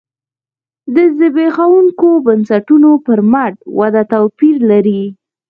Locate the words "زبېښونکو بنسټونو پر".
1.17-3.19